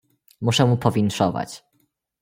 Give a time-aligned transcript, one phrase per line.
[0.41, 1.63] "Muszę mu powinszować."